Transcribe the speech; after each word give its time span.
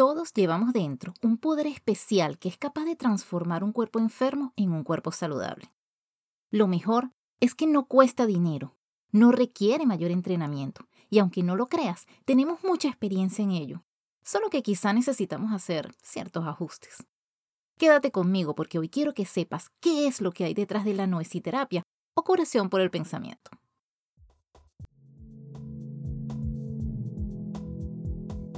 Todos 0.00 0.32
llevamos 0.32 0.72
dentro 0.72 1.12
un 1.20 1.36
poder 1.36 1.66
especial 1.66 2.38
que 2.38 2.48
es 2.48 2.56
capaz 2.56 2.86
de 2.86 2.96
transformar 2.96 3.62
un 3.62 3.70
cuerpo 3.70 3.98
enfermo 3.98 4.54
en 4.56 4.72
un 4.72 4.82
cuerpo 4.82 5.12
saludable. 5.12 5.74
Lo 6.50 6.68
mejor 6.68 7.10
es 7.38 7.54
que 7.54 7.66
no 7.66 7.84
cuesta 7.84 8.24
dinero, 8.24 8.78
no 9.12 9.30
requiere 9.30 9.84
mayor 9.84 10.10
entrenamiento 10.10 10.88
y 11.10 11.18
aunque 11.18 11.42
no 11.42 11.54
lo 11.54 11.68
creas, 11.68 12.06
tenemos 12.24 12.64
mucha 12.64 12.88
experiencia 12.88 13.42
en 13.42 13.50
ello, 13.50 13.84
solo 14.24 14.48
que 14.48 14.62
quizá 14.62 14.94
necesitamos 14.94 15.52
hacer 15.52 15.94
ciertos 16.02 16.46
ajustes. 16.46 17.04
Quédate 17.76 18.10
conmigo 18.10 18.54
porque 18.54 18.78
hoy 18.78 18.88
quiero 18.88 19.12
que 19.12 19.26
sepas 19.26 19.68
qué 19.80 20.06
es 20.06 20.22
lo 20.22 20.32
que 20.32 20.44
hay 20.44 20.54
detrás 20.54 20.86
de 20.86 20.94
la 20.94 21.06
noesiterapia 21.06 21.82
o 22.14 22.24
curación 22.24 22.70
por 22.70 22.80
el 22.80 22.90
pensamiento. 22.90 23.50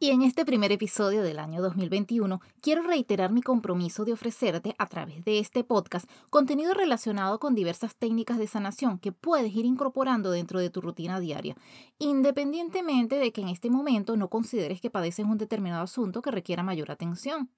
Y 0.00 0.10
en 0.10 0.22
este 0.22 0.44
primer 0.44 0.70
episodio 0.70 1.24
del 1.24 1.40
año 1.40 1.60
2021 1.60 2.40
quiero 2.60 2.82
reiterar 2.84 3.32
mi 3.32 3.42
compromiso 3.42 4.04
de 4.04 4.12
ofrecerte 4.12 4.76
a 4.78 4.86
través 4.86 5.24
de 5.24 5.40
este 5.40 5.64
podcast 5.64 6.08
contenido 6.30 6.72
relacionado 6.72 7.40
con 7.40 7.56
diversas 7.56 7.96
técnicas 7.96 8.38
de 8.38 8.46
sanación 8.46 9.00
que 9.00 9.10
puedes 9.10 9.52
ir 9.56 9.64
incorporando 9.64 10.30
dentro 10.30 10.60
de 10.60 10.70
tu 10.70 10.80
rutina 10.80 11.18
diaria, 11.18 11.56
independientemente 11.98 13.16
de 13.16 13.32
que 13.32 13.40
en 13.40 13.48
este 13.48 13.70
momento 13.70 14.16
no 14.16 14.30
consideres 14.30 14.80
que 14.80 14.88
padeces 14.88 15.26
un 15.26 15.36
determinado 15.36 15.82
asunto 15.82 16.22
que 16.22 16.30
requiera 16.30 16.62
mayor 16.62 16.92
atención. 16.92 17.50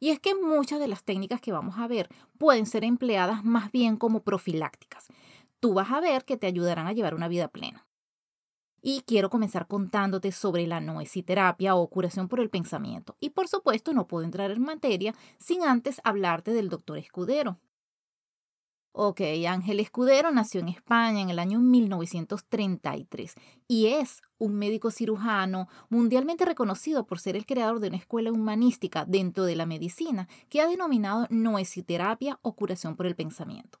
Y 0.00 0.10
es 0.10 0.18
que 0.18 0.34
muchas 0.34 0.80
de 0.80 0.88
las 0.88 1.04
técnicas 1.04 1.40
que 1.40 1.52
vamos 1.52 1.78
a 1.78 1.86
ver 1.86 2.08
pueden 2.38 2.66
ser 2.66 2.82
empleadas 2.82 3.44
más 3.44 3.70
bien 3.70 3.96
como 3.96 4.24
profilácticas. 4.24 5.06
Tú 5.60 5.74
vas 5.74 5.92
a 5.92 6.00
ver 6.00 6.24
que 6.24 6.36
te 6.36 6.48
ayudarán 6.48 6.88
a 6.88 6.92
llevar 6.92 7.14
una 7.14 7.28
vida 7.28 7.46
plena. 7.46 7.87
Y 8.80 9.02
quiero 9.02 9.30
comenzar 9.30 9.66
contándote 9.66 10.32
sobre 10.32 10.66
la 10.66 10.80
noesiterapia 10.80 11.74
o 11.74 11.88
curación 11.88 12.28
por 12.28 12.40
el 12.40 12.50
pensamiento. 12.50 13.16
Y 13.20 13.30
por 13.30 13.48
supuesto 13.48 13.92
no 13.92 14.06
puedo 14.06 14.24
entrar 14.24 14.50
en 14.50 14.62
materia 14.62 15.14
sin 15.38 15.62
antes 15.62 16.00
hablarte 16.04 16.52
del 16.52 16.68
doctor 16.68 16.98
Escudero. 16.98 17.58
Ok, 19.00 19.20
Ángel 19.48 19.78
Escudero 19.78 20.32
nació 20.32 20.60
en 20.60 20.68
España 20.68 21.20
en 21.20 21.30
el 21.30 21.38
año 21.38 21.60
1933 21.60 23.34
y 23.68 23.86
es 23.86 24.22
un 24.38 24.54
médico 24.56 24.90
cirujano 24.90 25.68
mundialmente 25.88 26.44
reconocido 26.44 27.06
por 27.06 27.20
ser 27.20 27.36
el 27.36 27.46
creador 27.46 27.78
de 27.78 27.88
una 27.88 27.98
escuela 27.98 28.32
humanística 28.32 29.04
dentro 29.04 29.44
de 29.44 29.54
la 29.54 29.66
medicina 29.66 30.26
que 30.48 30.60
ha 30.60 30.66
denominado 30.66 31.28
noesiterapia 31.30 32.40
o 32.42 32.56
curación 32.56 32.96
por 32.96 33.06
el 33.06 33.14
pensamiento. 33.14 33.78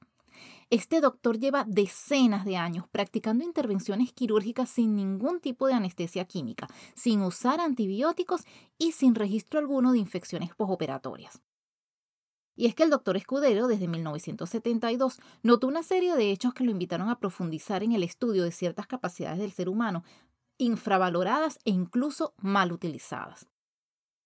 Este 0.70 1.00
doctor 1.00 1.38
lleva 1.38 1.64
decenas 1.66 2.44
de 2.44 2.58
años 2.58 2.86
practicando 2.88 3.42
intervenciones 3.42 4.12
quirúrgicas 4.12 4.68
sin 4.68 4.96
ningún 4.96 5.40
tipo 5.40 5.66
de 5.66 5.72
anestesia 5.72 6.26
química, 6.26 6.68
sin 6.94 7.22
usar 7.22 7.60
antibióticos 7.60 8.42
y 8.76 8.92
sin 8.92 9.14
registro 9.14 9.58
alguno 9.58 9.92
de 9.92 9.98
infecciones 9.98 10.54
postoperatorias. 10.54 11.40
Y 12.54 12.66
es 12.66 12.74
que 12.74 12.82
el 12.82 12.90
doctor 12.90 13.16
Escudero, 13.16 13.66
desde 13.66 13.88
1972, 13.88 15.20
notó 15.42 15.68
una 15.68 15.82
serie 15.82 16.14
de 16.16 16.32
hechos 16.32 16.52
que 16.52 16.64
lo 16.64 16.70
invitaron 16.70 17.08
a 17.08 17.18
profundizar 17.18 17.82
en 17.82 17.92
el 17.92 18.02
estudio 18.02 18.42
de 18.42 18.50
ciertas 18.50 18.86
capacidades 18.86 19.38
del 19.38 19.52
ser 19.52 19.68
humano, 19.70 20.02
infravaloradas 20.58 21.60
e 21.64 21.70
incluso 21.70 22.34
mal 22.36 22.72
utilizadas. 22.72 23.46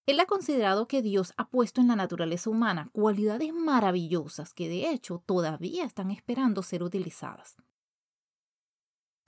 Él 0.04 0.18
ha 0.18 0.26
considerado 0.26 0.88
que 0.88 1.00
Dios 1.00 1.32
ha 1.36 1.48
puesto 1.48 1.80
en 1.80 1.88
la 1.88 1.96
naturaleza 1.96 2.50
humana 2.50 2.90
cualidades 2.92 3.52
maravillosas 3.52 4.52
que 4.52 4.68
de 4.68 4.90
hecho 4.90 5.22
todavía 5.26 5.84
están 5.84 6.10
esperando 6.10 6.62
ser 6.64 6.82
utilizadas. 6.82 7.56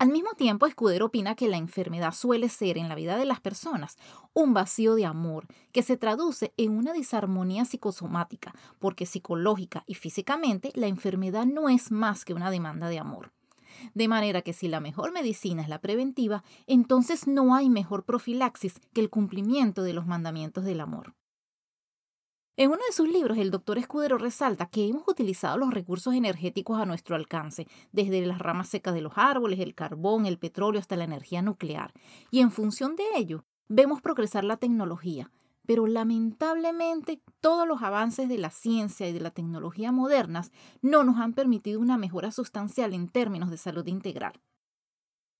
Al 0.01 0.09
mismo 0.09 0.35
tiempo, 0.35 0.67
Escudero 0.67 1.07
opina 1.07 1.37
que 1.37 1.49
la 1.49 1.57
enfermedad 1.57 2.13
suele 2.13 2.49
ser 2.49 2.77
en 2.77 2.89
la 2.89 2.97
vida 2.97 3.17
de 3.17 3.25
las 3.25 3.41
personas 3.41 3.97
un 4.33 4.53
vacío 4.53 4.97
de 4.97 5.07
amor 5.07 5.47
que 5.71 5.85
se 5.85 5.97
traduce 5.97 6.53
en 6.57 6.73
una 6.73 6.93
disarmonía 6.93 7.65
psicosomática, 7.65 8.53
porque 8.81 9.07
psicológica 9.07 9.85
y 9.87 9.95
físicamente 9.95 10.73
la 10.75 10.89
enfermedad 10.89 11.47
no 11.47 11.69
es 11.69 11.93
más 11.93 12.25
que 12.25 12.35
una 12.35 12.51
demanda 12.51 12.89
de 12.89 12.99
amor. 12.99 13.34
De 13.93 14.09
manera 14.09 14.43
que 14.43 14.53
si 14.53 14.69
la 14.69 14.81
mejor 14.81 15.13
medicina 15.13 15.63
es 15.63 15.69
la 15.69 15.81
preventiva, 15.81 16.43
entonces 16.67 17.27
no 17.27 17.55
hay 17.55 17.69
mejor 17.69 18.05
profilaxis 18.05 18.81
que 18.93 19.01
el 19.01 19.11
cumplimiento 19.11 19.83
de 19.83 19.93
los 19.93 20.07
mandamientos 20.07 20.65
del 20.65 20.81
amor. 20.81 21.15
En 22.57 22.69
uno 22.71 22.81
de 22.87 22.93
sus 22.93 23.09
libros, 23.09 23.37
el 23.39 23.51
doctor 23.51 23.79
Escudero 23.79 24.17
resalta 24.17 24.67
que 24.67 24.87
hemos 24.87 25.09
utilizado 25.09 25.59
los 25.59 25.75
recursos 25.75 26.15
energéticos 26.15 26.79
a 26.81 26.87
nuestro 26.87 27.17
alcance, 27.17 27.67
desde 27.91 28.25
las 28.25 28.39
ramas 28.39 28.69
secas 28.69 28.95
de 28.95 29.01
los 29.01 29.15
árboles, 29.17 29.59
el 29.59 29.75
carbón, 29.75 30.25
el 30.25 30.39
petróleo 30.39 30.81
hasta 30.81 30.95
la 30.95 31.03
energía 31.03 31.43
nuclear, 31.43 31.93
y 32.31 32.39
en 32.41 32.53
función 32.53 32.95
de 32.95 33.03
ello, 33.17 33.45
vemos 33.69 34.01
progresar 34.01 34.45
la 34.45 34.57
tecnología, 34.57 35.33
pero 35.67 35.87
lamentablemente 35.87 37.23
todos 37.41 37.67
los 37.67 37.83
avances 37.83 38.29
de 38.29 38.39
la 38.39 38.51
ciencia 38.51 39.09
y 39.09 39.13
de 39.13 39.21
la 39.21 39.31
tecnología 39.31 39.93
modernas 39.93 40.53
no 40.83 41.05
nos 41.05 41.19
han 41.19 41.33
permitido 41.33 41.81
una 41.81 41.97
mejora 41.97 42.31
sustancial 42.31 42.95
en 42.95 43.09
términos 43.09 43.51
de 43.51 43.57
salud 43.57 43.87
integral. 43.87 44.41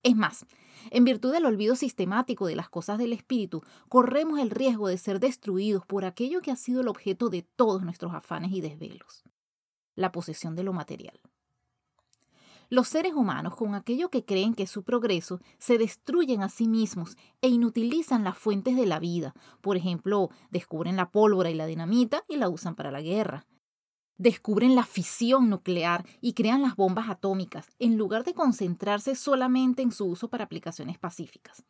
Es 0.03 0.15
más, 0.15 0.45
en 0.91 1.03
virtud 1.03 1.31
del 1.31 1.47
olvido 1.47 1.75
sistemático 1.75 2.45
de 2.45 2.55
las 2.55 2.69
cosas 2.69 2.99
del 2.99 3.11
espíritu, 3.11 3.63
corremos 3.89 4.39
el 4.39 4.51
riesgo 4.51 4.87
de 4.87 4.99
ser 4.99 5.19
destruidos 5.19 5.83
por 5.85 6.05
aquello 6.05 6.41
que 6.41 6.51
ha 6.51 6.55
sido 6.55 6.81
el 6.81 6.87
objeto 6.87 7.29
de 7.29 7.41
todos 7.41 7.81
nuestros 7.81 8.13
afanes 8.13 8.51
y 8.51 8.61
desvelos, 8.61 9.23
la 9.95 10.11
posesión 10.11 10.55
de 10.55 10.61
lo 10.61 10.73
material. 10.73 11.19
Los 12.69 12.87
seres 12.87 13.13
humanos, 13.13 13.55
con 13.55 13.75
aquello 13.75 14.09
que 14.09 14.25
creen 14.25 14.53
que 14.53 14.63
es 14.63 14.71
su 14.71 14.83
progreso, 14.83 15.39
se 15.57 15.77
destruyen 15.77 16.41
a 16.41 16.49
sí 16.49 16.67
mismos 16.67 17.17
e 17.41 17.49
inutilizan 17.49 18.23
las 18.23 18.37
fuentes 18.37 18.75
de 18.75 18.85
la 18.85 18.99
vida. 18.99 19.33
Por 19.61 19.77
ejemplo, 19.77 20.29
descubren 20.49 20.95
la 20.95 21.11
pólvora 21.11 21.49
y 21.49 21.53
la 21.55 21.67
dinamita 21.67 22.23
y 22.27 22.37
la 22.37 22.49
usan 22.49 22.75
para 22.75 22.91
la 22.91 23.01
guerra. 23.01 23.45
Descubren 24.17 24.75
la 24.75 24.83
fisión 24.83 25.49
nuclear 25.49 26.05
y 26.21 26.33
crean 26.33 26.61
las 26.61 26.75
bombas 26.75 27.09
atómicas, 27.09 27.67
en 27.79 27.97
lugar 27.97 28.23
de 28.23 28.33
concentrarse 28.33 29.15
solamente 29.15 29.81
en 29.81 29.91
su 29.91 30.05
uso 30.05 30.29
para 30.29 30.45
aplicaciones 30.45 30.97
pacíficas. 30.97 31.65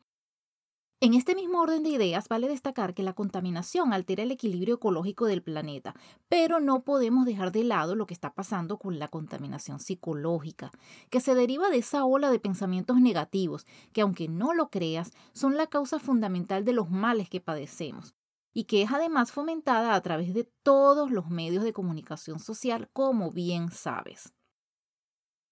En 1.02 1.14
este 1.14 1.36
mismo 1.36 1.60
orden 1.60 1.84
de 1.84 1.90
ideas, 1.90 2.30
vale 2.30 2.48
destacar 2.48 2.94
que 2.94 3.04
la 3.04 3.12
contaminación 3.14 3.92
altera 3.92 4.24
el 4.24 4.32
equilibrio 4.32 4.76
ecológico 4.76 5.26
del 5.26 5.44
planeta, 5.44 5.94
pero 6.30 6.62
no 6.62 6.84
podemos 6.84 7.26
dejar 7.26 7.52
de 7.52 7.66
lado 7.66 7.96
lo 7.96 8.08
que 8.08 8.14
está 8.14 8.34
pasando 8.34 8.78
con 8.78 8.98
la 8.98 9.10
contaminación 9.10 9.80
psicológica, 9.82 10.72
que 11.10 11.20
se 11.20 11.36
deriva 11.36 11.70
de 11.70 11.80
esa 11.80 12.06
ola 12.06 12.32
de 12.32 12.40
pensamientos 12.40 13.02
negativos, 13.02 13.66
que 13.92 14.02
aunque 14.02 14.30
no 14.30 14.54
lo 14.54 14.70
creas, 14.70 15.12
son 15.34 15.58
la 15.58 15.68
causa 15.68 16.00
fundamental 16.00 16.64
de 16.64 16.74
los 16.74 16.90
males 16.90 17.30
que 17.30 17.42
padecemos, 17.42 18.16
y 18.54 18.64
que 18.64 18.82
es 18.82 18.92
además 18.92 19.34
fomentada 19.34 19.96
a 19.96 20.02
través 20.02 20.34
de 20.34 20.50
todos 20.64 21.12
los 21.12 21.30
medios 21.30 21.66
de 21.66 21.74
comunicación 21.74 22.40
social, 22.40 22.90
como 22.94 23.32
bien 23.32 23.70
sabes. 23.70 24.34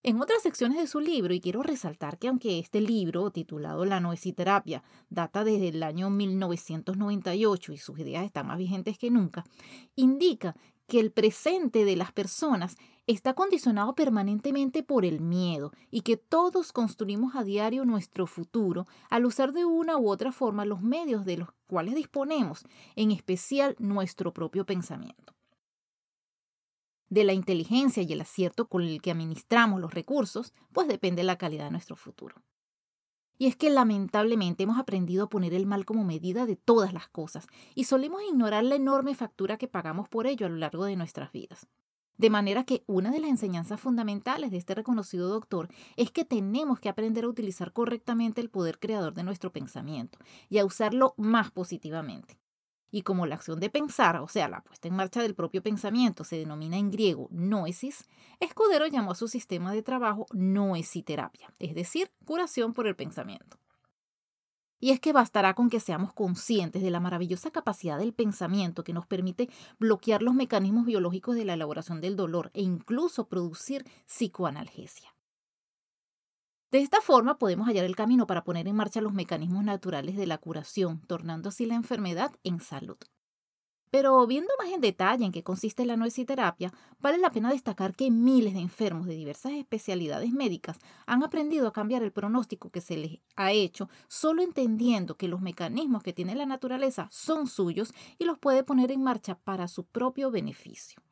En 0.05 0.21
otras 0.21 0.43
secciones 0.43 0.77
de 0.79 0.87
su 0.87 0.99
libro, 0.99 1.33
y 1.33 1.39
quiero 1.39 1.63
resaltar 1.63 2.19
que 2.19 2.27
aunque 2.27 2.59
este 2.59 2.81
libro, 2.81 3.31
titulado 3.31 3.85
La 3.85 4.01
noesiterapia, 4.01 4.83
data 5.09 5.45
desde 5.45 5.69
el 5.69 5.81
año 5.81 6.09
1998 6.09 7.71
y 7.71 7.77
sus 7.77 7.97
ideas 7.99 8.25
están 8.25 8.47
más 8.47 8.57
vigentes 8.57 8.97
que 8.97 9.09
nunca, 9.09 9.45
indica 9.95 10.57
que 10.87 10.99
el 10.99 11.13
presente 11.13 11.85
de 11.85 11.95
las 11.95 12.11
personas 12.11 12.75
está 13.07 13.33
condicionado 13.33 13.95
permanentemente 13.95 14.83
por 14.83 15.05
el 15.05 15.21
miedo 15.21 15.71
y 15.89 16.01
que 16.01 16.17
todos 16.17 16.73
construimos 16.73 17.37
a 17.37 17.45
diario 17.45 17.85
nuestro 17.85 18.27
futuro 18.27 18.87
al 19.09 19.25
usar 19.25 19.53
de 19.53 19.63
una 19.63 19.97
u 19.97 20.09
otra 20.09 20.33
forma 20.33 20.65
los 20.65 20.81
medios 20.81 21.23
de 21.23 21.37
los 21.37 21.47
cuales 21.65 21.95
disponemos, 21.95 22.65
en 22.97 23.11
especial 23.11 23.77
nuestro 23.79 24.33
propio 24.33 24.65
pensamiento 24.65 25.33
de 27.13 27.23
la 27.23 27.33
inteligencia 27.33 28.01
y 28.01 28.11
el 28.11 28.21
acierto 28.21 28.67
con 28.67 28.81
el 28.81 28.99
que 28.99 29.11
administramos 29.11 29.79
los 29.79 29.93
recursos, 29.93 30.51
pues 30.71 30.87
depende 30.87 31.23
la 31.23 31.37
calidad 31.37 31.65
de 31.65 31.71
nuestro 31.71 31.95
futuro. 31.95 32.41
Y 33.37 33.45
es 33.45 33.55
que 33.55 33.69
lamentablemente 33.69 34.63
hemos 34.63 34.79
aprendido 34.79 35.25
a 35.25 35.29
poner 35.29 35.53
el 35.53 35.67
mal 35.67 35.85
como 35.85 36.03
medida 36.03 36.47
de 36.47 36.55
todas 36.55 36.91
las 36.91 37.07
cosas 37.07 37.45
y 37.75 37.83
solemos 37.83 38.21
ignorar 38.27 38.63
la 38.63 38.75
enorme 38.75 39.13
factura 39.13 39.57
que 39.57 39.67
pagamos 39.67 40.09
por 40.09 40.25
ello 40.25 40.47
a 40.47 40.49
lo 40.49 40.55
largo 40.55 40.85
de 40.85 40.95
nuestras 40.95 41.31
vidas. 41.31 41.67
De 42.17 42.31
manera 42.31 42.63
que 42.63 42.83
una 42.87 43.11
de 43.11 43.19
las 43.19 43.29
enseñanzas 43.29 43.79
fundamentales 43.79 44.49
de 44.49 44.57
este 44.57 44.73
reconocido 44.73 45.29
doctor 45.29 45.69
es 45.97 46.09
que 46.09 46.25
tenemos 46.25 46.79
que 46.79 46.89
aprender 46.89 47.25
a 47.25 47.29
utilizar 47.29 47.73
correctamente 47.73 48.41
el 48.41 48.49
poder 48.49 48.79
creador 48.79 49.13
de 49.13 49.23
nuestro 49.23 49.51
pensamiento 49.51 50.17
y 50.49 50.57
a 50.57 50.65
usarlo 50.65 51.13
más 51.17 51.51
positivamente. 51.51 52.39
Y 52.95 53.01
como 53.01 53.25
la 53.25 53.33
acción 53.33 53.59
de 53.59 53.71
pensar, 53.71 54.17
o 54.17 54.27
sea, 54.27 54.47
la 54.47 54.61
puesta 54.61 54.87
en 54.87 54.95
marcha 54.95 55.23
del 55.23 55.33
propio 55.33 55.63
pensamiento, 55.63 56.23
se 56.23 56.37
denomina 56.37 56.77
en 56.77 56.91
griego 56.91 57.27
noesis, 57.31 58.07
Escudero 58.39 58.85
llamó 58.85 59.13
a 59.13 59.15
su 59.15 59.27
sistema 59.27 59.71
de 59.71 59.81
trabajo 59.81 60.27
noesiterapia, 60.31 61.51
es 61.57 61.73
decir, 61.73 62.11
curación 62.23 62.71
por 62.71 62.85
el 62.85 62.95
pensamiento. 62.95 63.57
Y 64.79 64.91
es 64.91 64.99
que 64.99 65.11
bastará 65.11 65.55
con 65.55 65.71
que 65.71 65.79
seamos 65.79 66.13
conscientes 66.13 66.83
de 66.83 66.91
la 66.91 66.99
maravillosa 66.99 67.49
capacidad 67.49 67.97
del 67.97 68.13
pensamiento 68.13 68.83
que 68.83 68.93
nos 68.93 69.07
permite 69.07 69.49
bloquear 69.79 70.21
los 70.21 70.35
mecanismos 70.35 70.85
biológicos 70.85 71.35
de 71.35 71.45
la 71.45 71.55
elaboración 71.55 71.99
del 71.99 72.15
dolor 72.15 72.51
e 72.53 72.61
incluso 72.61 73.27
producir 73.27 73.85
psicoanalgesia. 74.05 75.15
De 76.73 76.79
esta 76.79 77.01
forma 77.01 77.37
podemos 77.37 77.67
hallar 77.67 77.85
el 77.85 77.95
camino 77.95 78.25
para 78.25 78.43
poner 78.43 78.67
en 78.67 78.75
marcha 78.75 78.99
los 78.99 79.13
mecanismos 79.13 79.63
naturales 79.63 80.17
de 80.17 80.25
la 80.25 80.39
curación, 80.39 81.01
tornando 81.05 81.49
así 81.49 81.67
la 81.67 81.75
enfermedad 81.75 82.31
en 82.43 82.59
salud. 82.59 82.97
Pero 83.91 84.25
viendo 84.25 84.49
más 84.57 84.73
en 84.73 84.81
detalle 84.81 85.23
en 85.23 85.31
qué 85.31 85.43
consiste 85.43 85.85
la 85.85 85.97
noesiterapia, 85.97 86.73
vale 86.99 87.19
la 87.19 87.29
pena 87.29 87.51
destacar 87.51 87.95
que 87.95 88.09
miles 88.09 88.55
de 88.55 88.61
enfermos 88.61 89.05
de 89.05 89.13
diversas 89.13 89.51
especialidades 89.51 90.31
médicas 90.31 90.79
han 91.05 91.21
aprendido 91.21 91.67
a 91.67 91.73
cambiar 91.73 92.01
el 92.01 92.11
pronóstico 92.11 92.71
que 92.71 92.81
se 92.81 92.97
les 92.97 93.19
ha 93.35 93.51
hecho 93.51 93.87
solo 94.07 94.41
entendiendo 94.41 95.15
que 95.15 95.27
los 95.27 95.41
mecanismos 95.41 96.01
que 96.01 96.13
tiene 96.13 96.33
la 96.33 96.47
naturaleza 96.47 97.07
son 97.11 97.45
suyos 97.45 97.93
y 98.17 98.25
los 98.25 98.39
puede 98.39 98.63
poner 98.63 98.91
en 98.91 99.03
marcha 99.03 99.35
para 99.35 99.67
su 99.67 99.85
propio 99.85 100.31
beneficio. 100.31 101.03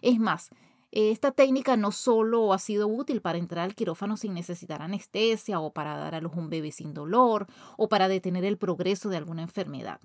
Es 0.00 0.20
más, 0.20 0.50
esta 0.90 1.32
técnica 1.32 1.76
no 1.76 1.92
solo 1.92 2.52
ha 2.52 2.58
sido 2.58 2.88
útil 2.88 3.20
para 3.20 3.38
entrar 3.38 3.64
al 3.64 3.74
quirófano 3.74 4.16
sin 4.16 4.34
necesitar 4.34 4.80
anestesia 4.80 5.60
o 5.60 5.72
para 5.72 5.96
dar 5.96 6.14
a 6.14 6.20
luz 6.20 6.32
un 6.36 6.48
bebé 6.48 6.72
sin 6.72 6.94
dolor 6.94 7.46
o 7.76 7.88
para 7.88 8.08
detener 8.08 8.44
el 8.44 8.56
progreso 8.56 9.08
de 9.10 9.18
alguna 9.18 9.42
enfermedad. 9.42 10.00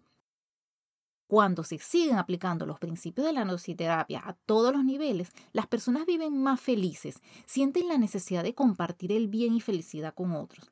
Cuando 1.28 1.64
se 1.64 1.80
siguen 1.80 2.18
aplicando 2.18 2.66
los 2.66 2.80
principios 2.80 3.26
de 3.26 3.34
la 3.34 3.46
nociterapia 3.46 4.22
a 4.24 4.34
todos 4.46 4.74
los 4.74 4.84
niveles, 4.84 5.32
las 5.52 5.68
personas 5.68 6.06
viven 6.06 6.44
más 6.44 6.60
felices, 6.60 7.22
sienten 7.46 7.88
la 7.88 7.98
necesidad 7.98 8.44
de 8.44 8.54
compartir 8.54 9.12
el 9.12 9.30
bien 9.30 9.56
y 9.56 9.62
felicidad 9.62 10.14
con 10.14 10.34
otros. 10.34 10.72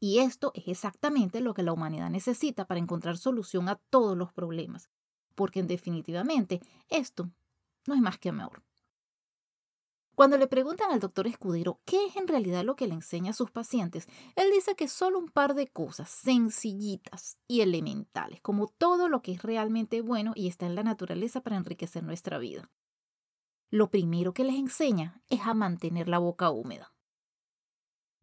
Y 0.00 0.20
esto 0.20 0.52
es 0.54 0.68
exactamente 0.68 1.40
lo 1.40 1.54
que 1.54 1.62
la 1.62 1.72
humanidad 1.72 2.08
necesita 2.08 2.66
para 2.66 2.80
encontrar 2.80 3.18
solución 3.18 3.68
a 3.68 3.76
todos 3.90 4.16
los 4.16 4.32
problemas, 4.32 4.90
porque 5.34 5.60
en 5.60 5.66
definitivamente 5.66 6.60
esto 6.88 7.30
no 7.86 7.94
es 7.94 8.00
más 8.00 8.18
que 8.18 8.28
amor. 8.28 8.62
Cuando 10.14 10.38
le 10.38 10.46
preguntan 10.46 10.92
al 10.92 11.00
doctor 11.00 11.26
Escudero 11.26 11.80
qué 11.84 12.06
es 12.06 12.16
en 12.16 12.28
realidad 12.28 12.64
lo 12.64 12.76
que 12.76 12.86
le 12.86 12.94
enseña 12.94 13.30
a 13.30 13.34
sus 13.34 13.50
pacientes, 13.50 14.06
él 14.36 14.50
dice 14.52 14.76
que 14.76 14.86
solo 14.86 15.18
un 15.18 15.28
par 15.28 15.54
de 15.54 15.66
cosas 15.66 16.08
sencillitas 16.08 17.36
y 17.48 17.62
elementales, 17.62 18.40
como 18.40 18.68
todo 18.68 19.08
lo 19.08 19.22
que 19.22 19.32
es 19.32 19.42
realmente 19.42 20.02
bueno 20.02 20.32
y 20.36 20.46
está 20.46 20.66
en 20.66 20.76
la 20.76 20.84
naturaleza 20.84 21.40
para 21.42 21.56
enriquecer 21.56 22.04
nuestra 22.04 22.38
vida. 22.38 22.70
Lo 23.70 23.90
primero 23.90 24.32
que 24.34 24.44
les 24.44 24.54
enseña 24.54 25.20
es 25.30 25.40
a 25.40 25.54
mantener 25.54 26.08
la 26.08 26.18
boca 26.18 26.50
húmeda. 26.50 26.94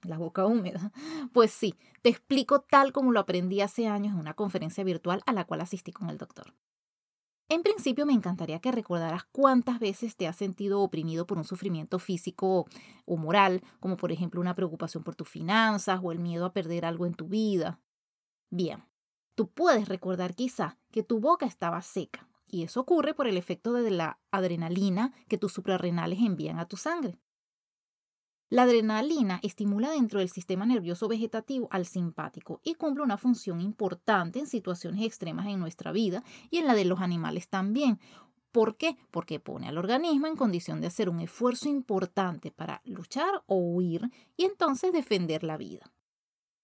La 0.04 0.18
boca 0.18 0.46
húmeda. 0.46 0.92
Pues 1.34 1.52
sí, 1.52 1.76
te 2.02 2.10
explico 2.10 2.62
tal 2.62 2.94
como 2.94 3.12
lo 3.12 3.20
aprendí 3.20 3.62
hace 3.62 3.88
años 3.88 4.14
en 4.14 4.20
una 4.20 4.34
conferencia 4.34 4.84
virtual 4.84 5.22
a 5.26 5.34
la 5.34 5.46
cual 5.46 5.62
asistí 5.62 5.92
con 5.92 6.10
el 6.10 6.18
doctor. 6.18 6.54
En 7.52 7.64
principio 7.64 8.06
me 8.06 8.14
encantaría 8.14 8.62
que 8.62 8.72
recordaras 8.72 9.26
cuántas 9.26 9.78
veces 9.78 10.16
te 10.16 10.26
has 10.26 10.38
sentido 10.38 10.80
oprimido 10.80 11.28
por 11.28 11.38
un 11.38 11.44
sufrimiento 11.44 12.00
físico 12.00 12.66
o 13.04 13.18
moral, 13.18 13.62
como 13.82 13.98
por 13.98 14.14
ejemplo 14.14 14.40
una 14.40 14.56
preocupación 14.56 15.04
por 15.04 15.16
tus 15.16 15.28
finanzas 15.28 16.00
o 16.02 16.14
el 16.14 16.20
miedo 16.20 16.46
a 16.46 16.54
perder 16.54 16.86
algo 16.86 17.06
en 17.06 17.14
tu 17.14 17.28
vida. 17.28 17.82
Bien, 18.52 18.86
tú 19.36 19.50
puedes 19.50 19.90
recordar 19.90 20.34
quizá 20.34 20.78
que 20.92 21.04
tu 21.04 21.20
boca 21.20 21.46
estaba 21.46 21.82
seca, 21.82 22.26
y 22.50 22.64
eso 22.64 22.80
ocurre 22.80 23.14
por 23.14 23.28
el 23.28 23.36
efecto 23.36 23.74
de 23.74 23.92
la 23.92 24.22
adrenalina 24.32 25.14
que 25.28 25.38
tus 25.38 25.52
suprarrenales 25.52 26.20
envían 26.20 26.58
a 26.58 26.70
tu 26.70 26.78
sangre. 26.78 27.20
La 28.52 28.64
adrenalina 28.64 29.40
estimula 29.44 29.92
dentro 29.92 30.20
del 30.20 30.28
sistema 30.28 30.66
nervioso 30.66 31.08
vegetativo 31.08 31.70
al 31.72 31.86
simpático 31.86 32.60
y 32.66 32.74
cumple 32.74 33.02
una 33.02 33.16
función 33.16 33.62
importante 33.62 34.40
en 34.40 34.46
situaciones 34.46 35.06
extremas 35.06 35.48
en 35.48 35.58
nuestra 35.58 35.94
vida 35.94 36.22
y 36.50 36.58
en 36.58 36.68
la 36.68 36.76
de 36.76 36.84
los 36.84 37.00
animales 37.00 37.48
también. 37.48 37.98
¿Por 38.52 38.76
qué? 38.76 38.98
Porque 39.10 39.40
pone 39.40 39.70
al 39.70 39.78
organismo 39.78 40.28
en 40.28 40.36
condición 40.36 40.82
de 40.82 40.88
hacer 40.88 41.08
un 41.08 41.22
esfuerzo 41.22 41.70
importante 41.70 42.52
para 42.52 42.82
luchar 42.84 43.42
o 43.46 43.56
huir 43.56 44.12
y 44.36 44.44
entonces 44.44 44.92
defender 44.92 45.46
la 45.46 45.56
vida. 45.56 45.90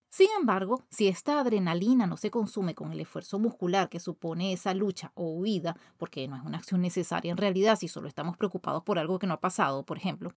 Sin 0.10 0.28
embargo, 0.38 0.83
si 0.90 1.07
esta 1.07 1.40
adrenalina 1.40 2.06
no 2.06 2.18
se 2.18 2.31
consume 2.31 2.75
con 2.75 2.92
el 2.92 3.00
esfuerzo 3.00 3.40
muscular 3.40 3.88
que 3.88 4.01
supone 4.01 4.51
esa 4.51 4.74
lucha 4.74 5.13
o 5.16 5.30
huida, 5.30 5.78
porque 5.98 6.28
no 6.28 6.36
es 6.36 6.44
una 6.44 6.57
acción 6.57 6.81
necesaria 6.81 7.31
en 7.31 7.38
realidad 7.38 7.78
si 7.78 7.88
solo 7.88 8.10
estamos 8.10 8.36
preocupados 8.36 8.83
por 8.83 9.00
algo 9.00 9.19
que 9.19 9.28
no 9.28 9.36
ha 9.36 9.40
pasado, 9.40 9.86
por 9.86 9.95
ejemplo, 9.95 10.33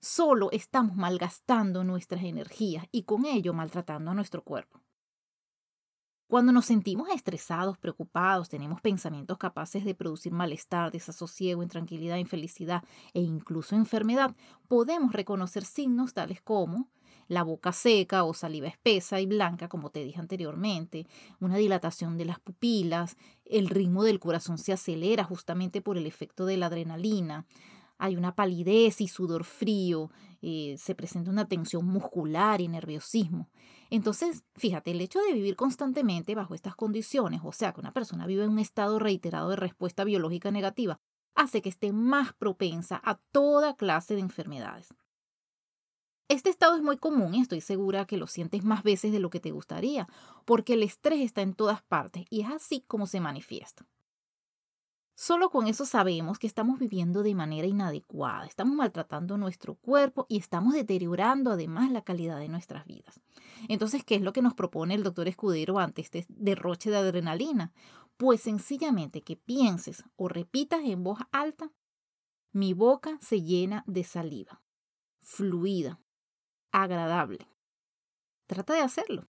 Solo 0.00 0.50
estamos 0.52 0.96
malgastando 0.96 1.84
nuestras 1.84 2.22
energías 2.22 2.86
y 2.92 3.02
con 3.02 3.24
ello 3.24 3.52
maltratando 3.52 4.10
a 4.10 4.14
nuestro 4.14 4.42
cuerpo. 4.42 4.80
Cuando 6.28 6.50
nos 6.50 6.66
sentimos 6.66 7.08
estresados, 7.10 7.78
preocupados, 7.78 8.48
tenemos 8.48 8.80
pensamientos 8.80 9.38
capaces 9.38 9.84
de 9.84 9.94
producir 9.94 10.32
malestar, 10.32 10.90
desasosiego, 10.90 11.62
intranquilidad, 11.62 12.16
infelicidad 12.16 12.82
e 13.14 13.20
incluso 13.20 13.76
enfermedad, 13.76 14.34
podemos 14.66 15.12
reconocer 15.12 15.64
signos 15.64 16.14
tales 16.14 16.42
como 16.42 16.88
la 17.28 17.44
boca 17.44 17.72
seca 17.72 18.24
o 18.24 18.34
saliva 18.34 18.66
espesa 18.66 19.20
y 19.20 19.26
blanca, 19.26 19.68
como 19.68 19.90
te 19.90 20.04
dije 20.04 20.18
anteriormente, 20.18 21.06
una 21.40 21.56
dilatación 21.56 22.18
de 22.18 22.24
las 22.24 22.40
pupilas, 22.40 23.16
el 23.44 23.68
ritmo 23.68 24.02
del 24.02 24.18
corazón 24.18 24.58
se 24.58 24.72
acelera 24.72 25.22
justamente 25.22 25.80
por 25.80 25.96
el 25.96 26.06
efecto 26.06 26.44
de 26.44 26.56
la 26.56 26.66
adrenalina, 26.66 27.46
hay 27.98 28.16
una 28.16 28.34
palidez 28.34 29.00
y 29.00 29.08
sudor 29.08 29.44
frío, 29.44 30.10
eh, 30.42 30.76
se 30.78 30.94
presenta 30.94 31.30
una 31.30 31.48
tensión 31.48 31.86
muscular 31.86 32.60
y 32.60 32.68
nerviosismo. 32.68 33.48
Entonces, 33.90 34.44
fíjate, 34.56 34.90
el 34.90 35.00
hecho 35.00 35.20
de 35.20 35.32
vivir 35.32 35.56
constantemente 35.56 36.34
bajo 36.34 36.54
estas 36.54 36.74
condiciones, 36.74 37.40
o 37.44 37.52
sea, 37.52 37.72
que 37.72 37.80
una 37.80 37.92
persona 37.92 38.26
vive 38.26 38.44
en 38.44 38.50
un 38.50 38.58
estado 38.58 38.98
reiterado 38.98 39.50
de 39.50 39.56
respuesta 39.56 40.04
biológica 40.04 40.50
negativa, 40.50 40.98
hace 41.34 41.62
que 41.62 41.68
esté 41.68 41.92
más 41.92 42.32
propensa 42.32 43.00
a 43.04 43.18
toda 43.32 43.76
clase 43.76 44.14
de 44.14 44.20
enfermedades. 44.20 44.94
Este 46.28 46.50
estado 46.50 46.74
es 46.74 46.82
muy 46.82 46.96
común 46.96 47.34
y 47.34 47.40
estoy 47.40 47.60
segura 47.60 48.04
que 48.04 48.16
lo 48.16 48.26
sientes 48.26 48.64
más 48.64 48.82
veces 48.82 49.12
de 49.12 49.20
lo 49.20 49.30
que 49.30 49.38
te 49.38 49.52
gustaría, 49.52 50.08
porque 50.44 50.74
el 50.74 50.82
estrés 50.82 51.20
está 51.20 51.42
en 51.42 51.54
todas 51.54 51.82
partes 51.82 52.24
y 52.30 52.40
es 52.40 52.48
así 52.48 52.82
como 52.88 53.06
se 53.06 53.20
manifiesta. 53.20 53.86
Solo 55.18 55.48
con 55.48 55.66
eso 55.66 55.86
sabemos 55.86 56.38
que 56.38 56.46
estamos 56.46 56.78
viviendo 56.78 57.22
de 57.22 57.34
manera 57.34 57.66
inadecuada, 57.66 58.44
estamos 58.44 58.76
maltratando 58.76 59.38
nuestro 59.38 59.74
cuerpo 59.74 60.26
y 60.28 60.36
estamos 60.36 60.74
deteriorando 60.74 61.52
además 61.52 61.90
la 61.90 62.02
calidad 62.02 62.38
de 62.38 62.50
nuestras 62.50 62.84
vidas. 62.84 63.22
Entonces, 63.68 64.04
¿qué 64.04 64.16
es 64.16 64.20
lo 64.20 64.34
que 64.34 64.42
nos 64.42 64.52
propone 64.52 64.92
el 64.92 65.02
doctor 65.02 65.26
Escudero 65.26 65.78
ante 65.78 66.02
este 66.02 66.26
derroche 66.28 66.90
de 66.90 66.98
adrenalina? 66.98 67.72
Pues 68.18 68.42
sencillamente 68.42 69.22
que 69.22 69.36
pienses 69.36 70.04
o 70.16 70.28
repitas 70.28 70.84
en 70.84 71.02
voz 71.02 71.20
alta, 71.32 71.72
mi 72.52 72.74
boca 72.74 73.16
se 73.22 73.40
llena 73.40 73.84
de 73.86 74.04
saliva, 74.04 74.60
fluida, 75.20 75.98
agradable. 76.72 77.48
Trata 78.46 78.74
de 78.74 78.80
hacerlo. 78.80 79.26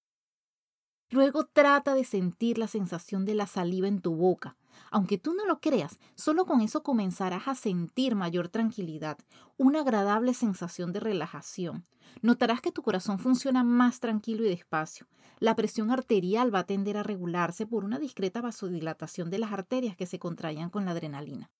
Luego 1.10 1.46
trata 1.46 1.94
de 1.94 2.04
sentir 2.04 2.58
la 2.58 2.68
sensación 2.68 3.24
de 3.24 3.34
la 3.34 3.48
saliva 3.48 3.88
en 3.88 4.02
tu 4.02 4.16
boca. 4.16 4.58
Aunque 4.92 5.18
tú 5.18 5.34
no 5.34 5.46
lo 5.46 5.60
creas, 5.60 6.00
solo 6.16 6.46
con 6.46 6.62
eso 6.62 6.84
comenzarás 6.84 7.48
a 7.48 7.56
sentir 7.56 8.16
mayor 8.16 8.50
tranquilidad, 8.50 9.18
una 9.58 9.82
agradable 9.82 10.34
sensación 10.34 10.92
de 10.92 11.00
relajación. 11.00 11.86
Notarás 12.22 12.62
que 12.62 12.72
tu 12.72 12.82
corazón 12.84 13.20
funciona 13.20 13.64
más 13.64 14.00
tranquilo 14.00 14.46
y 14.46 14.50
despacio. 14.50 15.08
La 15.40 15.56
presión 15.56 15.92
arterial 15.92 16.54
va 16.54 16.60
a 16.60 16.66
tender 16.66 16.98
a 16.98 17.04
regularse 17.04 17.66
por 17.66 17.86
una 17.86 18.00
discreta 18.00 18.42
vasodilatación 18.42 19.30
de 19.30 19.40
las 19.40 19.52
arterias 19.52 19.96
que 19.96 20.06
se 20.06 20.20
contraían 20.20 20.70
con 20.70 20.86
la 20.86 20.92
adrenalina. 20.92 21.52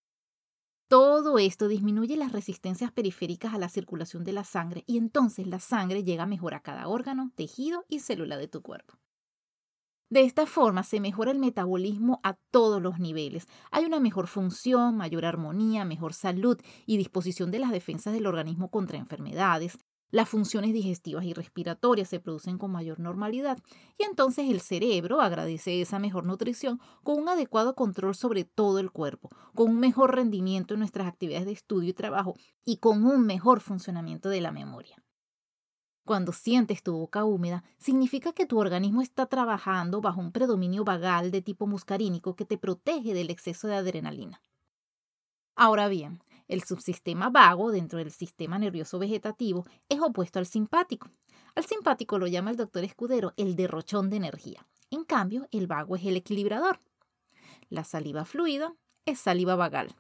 Todo 0.90 1.38
esto 1.38 1.68
disminuye 1.68 2.16
las 2.16 2.32
resistencias 2.32 2.92
periféricas 2.92 3.54
a 3.54 3.58
la 3.58 3.68
circulación 3.68 4.24
de 4.24 4.32
la 4.32 4.46
sangre 4.46 4.84
y 4.88 4.98
entonces 4.98 5.46
la 5.46 5.60
sangre 5.60 6.04
llega 6.04 6.26
mejor 6.26 6.54
a 6.54 6.62
cada 6.62 6.88
órgano, 6.88 7.32
tejido 7.36 7.84
y 7.90 8.00
célula 8.00 8.38
de 8.38 8.48
tu 8.48 8.62
cuerpo. 8.62 8.98
De 10.10 10.22
esta 10.22 10.46
forma 10.46 10.84
se 10.84 11.02
mejora 11.02 11.32
el 11.32 11.40
metabolismo 11.40 12.22
a 12.24 12.38
todos 12.50 12.82
los 12.82 12.98
niveles. 12.98 13.46
Hay 13.72 13.84
una 13.84 14.00
mejor 14.00 14.28
función, 14.28 14.96
mayor 14.96 15.26
armonía, 15.26 15.84
mejor 15.84 16.14
salud 16.14 16.58
y 16.86 16.96
disposición 16.96 17.52
de 17.52 17.60
las 17.60 17.72
defensas 17.72 18.14
del 18.14 18.26
organismo 18.26 18.72
contra 18.72 18.98
enfermedades. 18.98 19.78
Las 20.10 20.30
funciones 20.30 20.72
digestivas 20.72 21.26
y 21.26 21.34
respiratorias 21.34 22.08
se 22.08 22.22
producen 22.22 22.58
con 22.58 22.72
mayor 22.72 23.02
normalidad 23.02 23.58
y 23.98 24.04
entonces 24.04 24.50
el 24.50 24.62
cerebro 24.62 25.20
agradece 25.20 25.82
esa 25.82 26.00
mejor 26.00 26.26
nutrición 26.26 26.80
con 27.04 27.20
un 27.22 27.28
adecuado 27.28 27.76
control 27.76 28.16
sobre 28.16 28.46
todo 28.46 28.80
el 28.80 28.92
cuerpo, 28.92 29.30
con 29.54 29.72
un 29.72 29.80
mejor 29.82 30.16
rendimiento 30.16 30.76
en 30.76 30.80
nuestras 30.80 31.08
actividades 31.08 31.48
de 31.48 31.52
estudio 31.52 31.90
y 31.90 31.94
trabajo 31.94 32.36
y 32.64 32.78
con 32.78 33.06
un 33.06 33.26
mejor 33.26 33.60
funcionamiento 33.60 34.30
de 34.30 34.40
la 34.40 34.54
memoria. 34.54 34.96
Cuando 36.08 36.32
sientes 36.32 36.84
tu 36.84 36.94
boca 36.94 37.26
húmeda, 37.26 37.66
significa 37.78 38.32
que 38.32 38.46
tu 38.46 38.58
organismo 38.60 39.02
está 39.02 39.26
trabajando 39.26 40.00
bajo 40.00 40.22
un 40.22 40.32
predominio 40.32 40.86
vagal 40.86 41.32
de 41.32 41.42
tipo 41.42 41.68
muscarínico 41.68 42.34
que 42.34 42.46
te 42.46 42.58
protege 42.58 43.14
del 43.14 43.30
exceso 43.30 43.68
de 43.68 43.76
adrenalina. 43.76 44.42
Ahora 45.54 45.90
bien, 45.90 46.24
el 46.48 46.64
subsistema 46.64 47.30
vago 47.30 47.72
dentro 47.72 48.00
del 48.00 48.12
sistema 48.12 48.58
nervioso 48.58 49.00
vegetativo 49.00 49.66
es 49.90 50.00
opuesto 50.00 50.40
al 50.40 50.46
simpático. 50.46 51.10
Al 51.56 51.66
simpático 51.66 52.18
lo 52.18 52.28
llama 52.28 52.52
el 52.52 52.56
doctor 52.56 52.86
Escudero 52.86 53.34
el 53.36 53.58
derrochón 53.58 54.10
de 54.10 54.16
energía. 54.16 54.66
En 54.90 55.04
cambio, 55.04 55.50
el 55.52 55.68
vago 55.68 55.98
es 55.98 56.06
el 56.06 56.16
equilibrador. 56.16 56.80
La 57.68 57.84
saliva 57.84 58.24
fluida 58.24 58.74
es 59.04 59.20
saliva 59.20 59.58
vagal. 59.58 59.94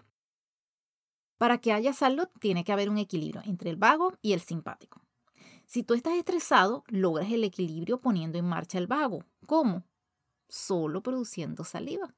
Para 1.37 1.57
que 1.57 1.73
haya 1.73 1.91
salud 1.91 2.29
tiene 2.39 2.63
que 2.63 2.71
haber 2.71 2.89
un 2.89 2.97
equilibrio 2.97 3.41
entre 3.45 3.69
el 3.69 3.75
vago 3.75 4.13
y 4.21 4.31
el 4.31 4.39
simpático. 4.39 5.01
Si 5.67 5.83
tú 5.83 5.95
estás 5.95 6.13
estresado, 6.13 6.85
logras 6.87 7.29
el 7.29 7.43
equilibrio 7.43 7.99
poniendo 7.99 8.37
en 8.37 8.45
marcha 8.45 8.77
el 8.77 8.87
vago. 8.87 9.25
¿Cómo? 9.45 9.83
Solo 10.47 11.03
produciendo 11.03 11.65
saliva. 11.65 12.15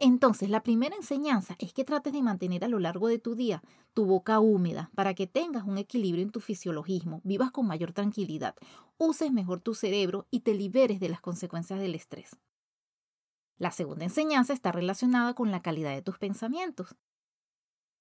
Entonces, 0.00 0.50
la 0.50 0.64
primera 0.64 0.96
enseñanza 0.96 1.54
es 1.60 1.72
que 1.72 1.84
trates 1.84 2.12
de 2.12 2.20
mantener 2.20 2.64
a 2.64 2.68
lo 2.68 2.80
largo 2.80 3.06
de 3.06 3.20
tu 3.20 3.36
día 3.36 3.62
tu 3.94 4.06
boca 4.06 4.40
húmeda 4.40 4.90
para 4.96 5.14
que 5.14 5.28
tengas 5.28 5.64
un 5.64 5.78
equilibrio 5.78 6.24
en 6.24 6.30
tu 6.30 6.40
fisiologismo, 6.40 7.20
vivas 7.22 7.52
con 7.52 7.64
mayor 7.64 7.92
tranquilidad, 7.92 8.56
uses 8.96 9.32
mejor 9.32 9.60
tu 9.60 9.74
cerebro 9.74 10.26
y 10.32 10.40
te 10.40 10.54
liberes 10.54 10.98
de 10.98 11.10
las 11.10 11.20
consecuencias 11.20 11.78
del 11.78 11.94
estrés. 11.94 12.36
La 13.56 13.70
segunda 13.70 14.04
enseñanza 14.04 14.52
está 14.52 14.72
relacionada 14.72 15.34
con 15.34 15.52
la 15.52 15.62
calidad 15.62 15.94
de 15.94 16.02
tus 16.02 16.18
pensamientos. 16.18 16.96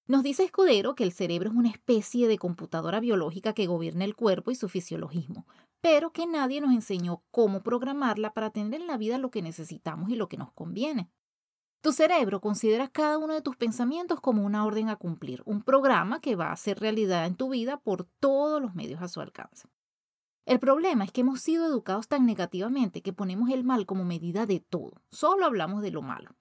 Nos 0.08 0.24
dice 0.24 0.46
Escudero 0.46 0.96
que 0.96 1.04
el 1.04 1.12
cerebro 1.12 1.50
es 1.50 1.56
una 1.56 1.70
especie 1.70 2.30
de 2.30 2.38
computadora 2.38 3.02
biológica 3.02 3.52
que 3.52 3.68
gobierna 3.68 4.06
el 4.06 4.16
cuerpo 4.16 4.52
y 4.52 4.56
su 4.56 4.70
fisiologismo, 4.70 5.46
pero 5.82 6.14
que 6.14 6.26
nadie 6.26 6.62
nos 6.62 6.72
enseñó 6.72 7.24
cómo 7.30 7.62
programarla 7.62 8.34
para 8.34 8.52
tener 8.52 8.80
en 8.80 8.88
la 8.88 8.96
vida 8.96 9.18
lo 9.18 9.32
que 9.32 9.42
necesitamos 9.42 10.10
y 10.10 10.16
lo 10.16 10.30
que 10.30 10.38
nos 10.38 10.54
conviene. 10.54 11.12
Tu 11.82 11.92
cerebro 11.92 12.40
considera 12.40 12.88
cada 12.88 13.18
uno 13.18 13.34
de 13.34 13.42
tus 13.42 13.58
pensamientos 13.58 14.22
como 14.22 14.46
una 14.46 14.66
orden 14.66 14.88
a 14.88 14.96
cumplir, 14.96 15.44
un 15.46 15.62
programa 15.62 16.22
que 16.22 16.38
va 16.38 16.48
a 16.48 16.54
hacer 16.54 16.80
realidad 16.80 17.26
en 17.26 17.36
tu 17.36 17.50
vida 17.50 17.78
por 17.78 18.06
todos 18.22 18.62
los 18.62 18.76
medios 18.76 19.02
a 19.02 19.10
su 19.10 19.20
alcance. 19.20 19.68
El 20.46 20.60
problema 20.60 21.04
es 21.04 21.12
que 21.12 21.22
hemos 21.22 21.42
sido 21.42 21.66
educados 21.66 22.08
tan 22.08 22.26
negativamente 22.26 23.02
que 23.02 23.12
ponemos 23.12 23.50
el 23.50 23.66
mal 23.66 23.86
como 23.86 24.06
medida 24.06 24.46
de 24.46 24.62
todo, 24.62 25.02
solo 25.12 25.46
hablamos 25.46 25.82
de 25.82 25.92
lo 25.92 26.02
malo. 26.02 26.32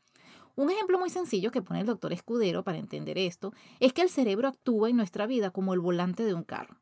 Un 0.56 0.70
ejemplo 0.70 0.98
muy 0.98 1.10
sencillo 1.10 1.50
que 1.50 1.60
pone 1.60 1.80
el 1.80 1.86
doctor 1.86 2.14
Escudero 2.14 2.64
para 2.64 2.78
entender 2.78 3.18
esto 3.18 3.52
es 3.78 3.92
que 3.92 4.00
el 4.00 4.08
cerebro 4.08 4.48
actúa 4.48 4.88
en 4.88 4.96
nuestra 4.96 5.26
vida 5.26 5.50
como 5.50 5.74
el 5.74 5.80
volante 5.80 6.24
de 6.24 6.32
un 6.32 6.44
carro. 6.44 6.80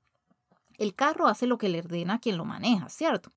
El 0.79 0.95
carro 0.95 1.27
hace 1.27 1.49
lo 1.49 1.59
que 1.59 1.69
le 1.69 1.81
ordena 1.81 2.15
a 2.15 2.19
quien 2.21 2.37
lo 2.37 2.45
maneja, 2.45 2.89
¿cierto? 2.89 3.33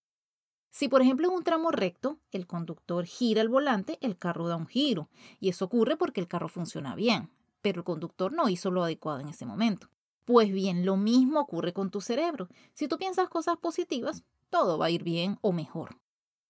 Si 0.69 0.89
por 0.89 1.01
ejemplo 1.01 1.27
en 1.27 1.33
un 1.33 1.43
tramo 1.43 1.71
recto 1.71 2.19
el 2.31 2.45
conductor 2.45 3.05
gira 3.05 3.41
el 3.41 3.49
volante, 3.49 3.97
el 3.99 4.15
carro 4.15 4.47
da 4.47 4.57
un 4.57 4.67
giro, 4.67 5.09
y 5.39 5.49
eso 5.49 5.65
ocurre 5.65 5.97
porque 5.97 6.21
el 6.21 6.27
carro 6.27 6.49
funciona 6.49 6.93
bien, 6.93 7.31
pero 7.63 7.79
el 7.79 7.83
conductor 7.83 8.31
no 8.31 8.47
hizo 8.47 8.69
lo 8.69 8.83
adecuado 8.83 9.21
en 9.21 9.29
ese 9.29 9.47
momento. 9.47 9.89
Pues 10.23 10.51
bien, 10.51 10.85
lo 10.85 10.97
mismo 10.97 11.39
ocurre 11.39 11.73
con 11.73 11.89
tu 11.89 11.99
cerebro. 11.99 12.47
Si 12.75 12.87
tú 12.87 12.99
piensas 12.99 13.27
cosas 13.27 13.57
positivas, 13.57 14.23
todo 14.51 14.77
va 14.77 14.85
a 14.85 14.91
ir 14.91 15.03
bien 15.03 15.39
o 15.41 15.51
mejor. 15.51 15.97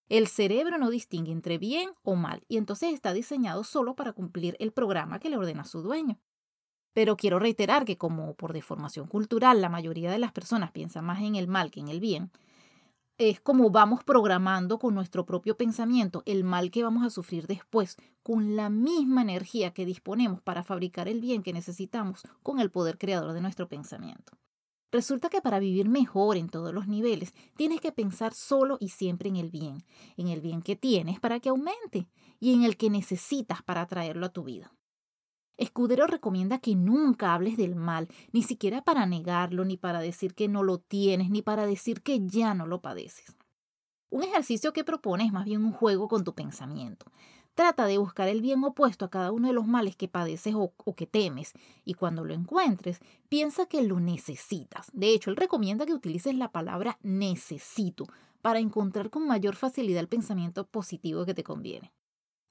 El 0.10 0.28
cerebro 0.28 0.78
no 0.78 0.90
distingue 0.90 1.32
entre 1.32 1.58
bien 1.58 1.90
o 2.04 2.16
mal 2.16 2.44
y 2.48 2.58
entonces 2.58 2.94
está 2.94 3.12
diseñado 3.12 3.64
solo 3.66 3.96
para 3.96 4.14
cumplir 4.14 4.56
el 4.60 4.72
programa 4.72 5.20
que 5.20 5.30
le 5.30 5.38
ordena 5.38 5.66
su 5.66 5.82
dueño. 5.82 6.18
Pero 6.94 7.18
quiero 7.18 7.40
reiterar 7.40 7.84
que 7.84 7.98
como 7.98 8.34
por 8.36 8.54
deformación 8.54 9.08
cultural 9.08 9.62
la 9.62 9.70
mayoría 9.70 10.10
de 10.10 10.20
las 10.20 10.32
personas 10.32 10.72
piensan 10.72 11.06
más 11.06 11.22
en 11.22 11.36
el 11.36 11.48
mal 11.48 11.72
que 11.72 11.82
en 11.82 11.90
el 11.90 12.00
bien, 12.00 12.32
es 13.18 13.42
como 13.42 13.70
vamos 13.72 14.04
programando 14.04 14.80
con 14.80 14.94
nuestro 14.94 15.26
propio 15.26 15.58
pensamiento 15.58 16.22
el 16.26 16.44
mal 16.44 16.72
que 16.72 16.84
vamos 16.84 17.04
a 17.04 17.10
sufrir 17.10 17.48
después, 17.48 17.98
con 18.24 18.56
la 18.56 18.70
misma 18.70 19.24
energía 19.24 19.74
que 19.74 19.86
disponemos 19.86 20.42
para 20.42 20.64
fabricar 20.64 21.08
el 21.08 21.20
bien 21.20 21.44
que 21.44 21.52
necesitamos 21.52 22.24
con 22.44 22.60
el 22.60 22.70
poder 22.70 22.98
creador 22.98 23.34
de 23.34 23.42
nuestro 23.42 23.68
pensamiento. 23.68 24.38
Resulta 24.92 25.30
que 25.30 25.42
para 25.42 25.60
vivir 25.60 25.90
mejor 25.90 26.38
en 26.38 26.50
todos 26.50 26.74
los 26.74 26.88
niveles, 26.88 27.34
tienes 27.56 27.82
que 27.82 27.92
pensar 27.92 28.34
solo 28.34 28.78
y 28.80 28.90
siempre 28.90 29.28
en 29.28 29.36
el 29.36 29.50
bien, 29.50 29.84
en 30.16 30.30
el 30.30 30.40
bien 30.40 30.62
que 30.62 30.76
tienes 30.76 31.20
para 31.20 31.40
que 31.40 31.50
aumente 31.50 32.08
y 32.40 32.54
en 32.54 32.64
el 32.64 32.78
que 32.78 32.90
necesitas 32.90 33.62
para 33.64 33.86
traerlo 33.86 34.26
a 34.28 34.34
tu 34.34 34.44
vida. 34.44 34.72
Escudero 35.58 36.06
recomienda 36.06 36.60
que 36.60 36.76
nunca 36.76 37.34
hables 37.34 37.58
del 37.58 37.76
mal, 37.76 38.08
ni 38.32 38.44
siquiera 38.44 38.84
para 38.84 39.08
negarlo, 39.08 39.66
ni 39.66 39.76
para 39.76 40.00
decir 40.00 40.36
que 40.36 40.48
no 40.48 40.62
lo 40.64 40.78
tienes, 40.78 41.32
ni 41.32 41.42
para 41.42 41.66
decir 41.66 42.04
que 42.04 42.26
ya 42.26 42.54
no 42.54 42.68
lo 42.68 42.80
padeces. 42.80 43.36
Un 44.10 44.24
ejercicio 44.24 44.72
que 44.72 44.86
propone 44.86 45.26
es 45.26 45.34
más 45.34 45.46
bien 45.46 45.66
un 45.66 45.74
juego 45.74 46.08
con 46.08 46.24
tu 46.24 46.34
pensamiento. 46.34 47.12
Trata 47.58 47.88
de 47.88 47.98
buscar 47.98 48.28
el 48.28 48.44
bien 48.44 48.64
opuesto 48.64 49.04
a 49.04 49.10
cada 49.10 49.32
uno 49.32 49.48
de 49.48 49.54
los 49.56 49.66
males 49.66 49.96
que 49.96 50.08
padeces 50.08 50.54
o, 50.56 50.72
que 50.96 51.08
temes, 51.08 51.54
y 51.84 51.96
cuando 51.96 52.24
lo 52.24 52.36
encuentres, 52.36 53.00
piensa 53.30 53.66
que 53.66 53.82
lo 53.82 54.00
necesitas. 54.00 54.92
De 54.94 55.10
hecho, 55.10 55.32
él 55.32 55.38
recomienda 55.38 55.88
que 55.88 55.96
utilices 55.96 56.36
la 56.36 56.52
palabra 56.52 57.00
necesito 57.02 58.06
para 58.44 58.60
encontrar 58.60 59.10
con 59.10 59.26
mayor 59.26 59.56
facilidad 59.56 60.02
el 60.02 60.08
pensamiento 60.08 60.68
positivo 60.68 61.26
que 61.26 61.34
te 61.34 61.44
conviene. 61.44 61.92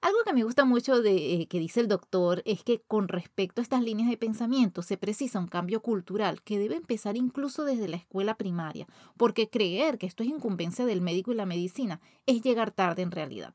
Algo 0.01 0.19
que 0.25 0.33
me 0.33 0.43
gusta 0.43 0.65
mucho 0.65 1.01
de 1.01 1.35
eh, 1.35 1.47
que 1.47 1.61
dice 1.61 1.79
el 1.79 1.87
doctor 1.87 2.43
es 2.45 2.65
que 2.65 2.81
con 2.81 3.07
respecto 3.07 3.61
a 3.61 3.63
estas 3.63 3.85
líneas 3.85 4.11
de 4.11 4.17
pensamiento 4.17 4.83
se 4.83 4.97
precisa 4.97 5.39
un 5.39 5.47
cambio 5.47 5.83
cultural 5.83 6.43
que 6.43 6.59
debe 6.59 6.75
empezar 6.75 7.17
incluso 7.17 7.65
desde 7.65 7.87
la 7.87 7.97
escuela 7.97 8.37
primaria, 8.37 8.89
porque 9.17 9.51
creer 9.51 9.99
que 9.99 10.07
esto 10.07 10.25
es 10.25 10.31
incumbencia 10.31 10.85
del 10.85 11.01
médico 11.01 11.31
y 11.31 11.37
la 11.37 11.47
medicina 11.47 12.01
es 12.27 12.43
llegar 12.43 12.73
tarde 12.73 13.03
en 13.03 13.13
realidad. 13.13 13.55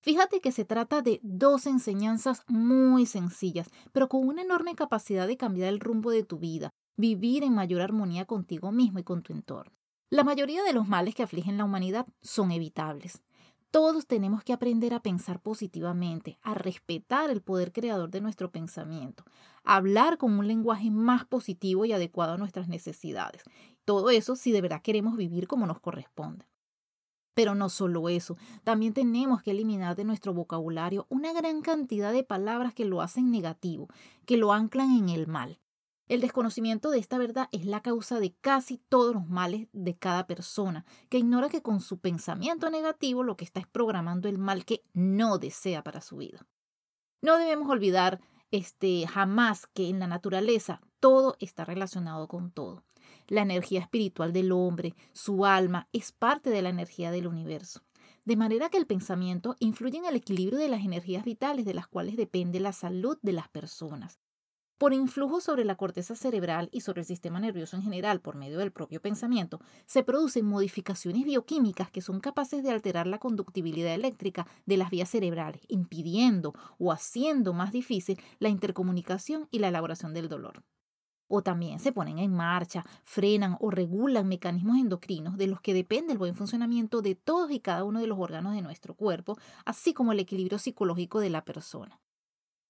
Fíjate 0.00 0.40
que 0.40 0.52
se 0.52 0.64
trata 0.64 1.02
de 1.02 1.18
dos 1.22 1.66
enseñanzas 1.66 2.44
muy 2.46 3.04
sencillas, 3.04 3.68
pero 3.92 4.08
con 4.08 4.26
una 4.26 4.42
enorme 4.42 4.74
capacidad 4.74 5.26
de 5.26 5.36
cambiar 5.36 5.68
el 5.68 5.80
rumbo 5.80 6.10
de 6.10 6.22
tu 6.22 6.38
vida, 6.38 6.70
vivir 6.96 7.42
en 7.42 7.54
mayor 7.54 7.80
armonía 7.80 8.24
contigo 8.24 8.70
mismo 8.70 9.00
y 9.00 9.02
con 9.02 9.22
tu 9.22 9.32
entorno. 9.32 9.72
La 10.10 10.24
mayoría 10.24 10.62
de 10.62 10.72
los 10.72 10.88
males 10.88 11.14
que 11.14 11.22
afligen 11.22 11.58
la 11.58 11.64
humanidad 11.64 12.06
son 12.22 12.52
evitables. 12.52 13.22
Todos 13.70 14.06
tenemos 14.06 14.42
que 14.44 14.54
aprender 14.54 14.94
a 14.94 15.02
pensar 15.02 15.40
positivamente, 15.40 16.38
a 16.42 16.54
respetar 16.54 17.28
el 17.28 17.42
poder 17.42 17.72
creador 17.72 18.08
de 18.08 18.22
nuestro 18.22 18.50
pensamiento, 18.50 19.24
a 19.64 19.76
hablar 19.76 20.16
con 20.16 20.32
un 20.38 20.48
lenguaje 20.48 20.90
más 20.90 21.26
positivo 21.26 21.84
y 21.84 21.92
adecuado 21.92 22.32
a 22.32 22.38
nuestras 22.38 22.68
necesidades. 22.68 23.42
Todo 23.84 24.08
eso 24.08 24.36
si 24.36 24.52
de 24.52 24.62
verdad 24.62 24.80
queremos 24.80 25.16
vivir 25.16 25.46
como 25.46 25.66
nos 25.66 25.80
corresponde. 25.80 26.46
Pero 27.38 27.54
no 27.54 27.68
solo 27.68 28.08
eso, 28.08 28.36
también 28.64 28.94
tenemos 28.94 29.44
que 29.44 29.52
eliminar 29.52 29.94
de 29.94 30.02
nuestro 30.02 30.34
vocabulario 30.34 31.06
una 31.08 31.32
gran 31.32 31.62
cantidad 31.62 32.12
de 32.12 32.24
palabras 32.24 32.74
que 32.74 32.84
lo 32.84 33.00
hacen 33.00 33.30
negativo, 33.30 33.86
que 34.26 34.36
lo 34.36 34.52
anclan 34.52 34.90
en 34.90 35.08
el 35.08 35.28
mal. 35.28 35.60
El 36.08 36.20
desconocimiento 36.20 36.90
de 36.90 36.98
esta 36.98 37.16
verdad 37.16 37.48
es 37.52 37.64
la 37.64 37.80
causa 37.80 38.18
de 38.18 38.34
casi 38.40 38.78
todos 38.88 39.14
los 39.14 39.28
males 39.28 39.68
de 39.72 39.96
cada 39.96 40.26
persona, 40.26 40.84
que 41.10 41.18
ignora 41.18 41.48
que 41.48 41.62
con 41.62 41.78
su 41.78 42.00
pensamiento 42.00 42.70
negativo 42.70 43.22
lo 43.22 43.36
que 43.36 43.44
está 43.44 43.60
es 43.60 43.68
programando 43.68 44.28
el 44.28 44.38
mal 44.38 44.64
que 44.64 44.82
no 44.92 45.38
desea 45.38 45.84
para 45.84 46.00
su 46.00 46.16
vida. 46.16 46.44
No 47.22 47.38
debemos 47.38 47.70
olvidar 47.70 48.20
este 48.50 49.06
jamás 49.06 49.68
que 49.68 49.88
en 49.88 50.00
la 50.00 50.08
naturaleza 50.08 50.80
todo 50.98 51.36
está 51.38 51.64
relacionado 51.64 52.26
con 52.26 52.50
todo. 52.50 52.82
La 53.26 53.42
energía 53.42 53.80
espiritual 53.80 54.32
del 54.32 54.52
hombre, 54.52 54.94
su 55.12 55.44
alma, 55.44 55.88
es 55.92 56.12
parte 56.12 56.50
de 56.50 56.62
la 56.62 56.68
energía 56.68 57.10
del 57.10 57.26
universo. 57.26 57.82
De 58.24 58.36
manera 58.36 58.68
que 58.68 58.78
el 58.78 58.86
pensamiento 58.86 59.56
influye 59.58 59.98
en 59.98 60.04
el 60.04 60.16
equilibrio 60.16 60.58
de 60.58 60.68
las 60.68 60.84
energías 60.84 61.24
vitales 61.24 61.64
de 61.64 61.74
las 61.74 61.88
cuales 61.88 62.16
depende 62.16 62.60
la 62.60 62.72
salud 62.72 63.18
de 63.22 63.32
las 63.32 63.48
personas. 63.48 64.18
Por 64.78 64.92
influjo 64.92 65.40
sobre 65.40 65.64
la 65.64 65.74
corteza 65.74 66.14
cerebral 66.14 66.68
y 66.70 66.82
sobre 66.82 67.00
el 67.00 67.06
sistema 67.06 67.40
nervioso 67.40 67.74
en 67.74 67.82
general 67.82 68.20
por 68.20 68.36
medio 68.36 68.58
del 68.58 68.70
propio 68.70 69.02
pensamiento, 69.02 69.60
se 69.86 70.04
producen 70.04 70.44
modificaciones 70.44 71.24
bioquímicas 71.24 71.90
que 71.90 72.00
son 72.00 72.20
capaces 72.20 72.62
de 72.62 72.70
alterar 72.70 73.08
la 73.08 73.18
conductibilidad 73.18 73.92
eléctrica 73.92 74.46
de 74.66 74.76
las 74.76 74.90
vías 74.90 75.10
cerebrales, 75.10 75.62
impidiendo 75.66 76.54
o 76.78 76.92
haciendo 76.92 77.54
más 77.54 77.72
difícil 77.72 78.20
la 78.38 78.50
intercomunicación 78.50 79.48
y 79.50 79.58
la 79.58 79.68
elaboración 79.68 80.14
del 80.14 80.28
dolor 80.28 80.62
o 81.28 81.42
también 81.42 81.78
se 81.78 81.92
ponen 81.92 82.18
en 82.18 82.32
marcha, 82.32 82.84
frenan 83.04 83.56
o 83.60 83.70
regulan 83.70 84.26
mecanismos 84.26 84.78
endocrinos 84.78 85.36
de 85.36 85.46
los 85.46 85.60
que 85.60 85.74
depende 85.74 86.12
el 86.12 86.18
buen 86.18 86.34
funcionamiento 86.34 87.02
de 87.02 87.14
todos 87.14 87.50
y 87.50 87.60
cada 87.60 87.84
uno 87.84 88.00
de 88.00 88.06
los 88.06 88.18
órganos 88.18 88.54
de 88.54 88.62
nuestro 88.62 88.94
cuerpo, 88.94 89.38
así 89.64 89.94
como 89.94 90.12
el 90.12 90.20
equilibrio 90.20 90.58
psicológico 90.58 91.20
de 91.20 91.30
la 91.30 91.44
persona. 91.44 92.00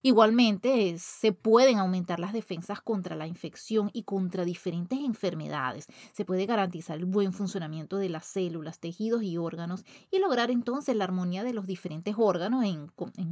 Igualmente, 0.00 0.96
se 0.98 1.32
pueden 1.32 1.78
aumentar 1.78 2.20
las 2.20 2.32
defensas 2.32 2.80
contra 2.80 3.16
la 3.16 3.26
infección 3.26 3.90
y 3.92 4.04
contra 4.04 4.44
diferentes 4.44 5.00
enfermedades. 5.00 5.86
Se 6.12 6.24
puede 6.24 6.46
garantizar 6.46 6.98
el 6.98 7.04
buen 7.04 7.32
funcionamiento 7.32 7.96
de 7.96 8.08
las 8.08 8.24
células, 8.24 8.78
tejidos 8.78 9.24
y 9.24 9.38
órganos 9.38 9.84
y 10.12 10.20
lograr 10.20 10.52
entonces 10.52 10.94
la 10.94 11.04
armonía 11.04 11.42
de 11.42 11.52
los 11.52 11.66
diferentes 11.66 12.14
órganos 12.16 12.64
en, 12.64 12.86